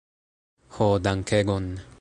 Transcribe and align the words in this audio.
Ho 0.79 0.87
dankegon 1.09 1.71